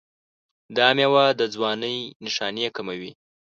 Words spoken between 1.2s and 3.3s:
د ځوانۍ نښانې کموي.